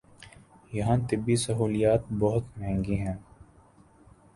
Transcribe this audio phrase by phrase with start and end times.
[0.73, 3.15] یہاں طبی سہولیات بہت مہنگی ہیں۔